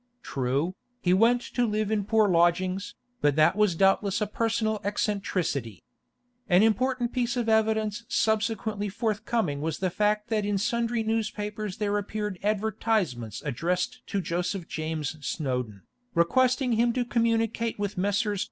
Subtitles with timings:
[0.23, 5.83] True, he went to live in poor lodgings, but that was doubtless a personal eccentricity.
[6.49, 11.99] An important piece of evidence subsequently forthcoming was the fact that in sundry newspapers there
[11.99, 15.83] appeared advertisements addressed to Joseph James Snowdon,
[16.15, 18.39] requesting him to communicate with Messrs.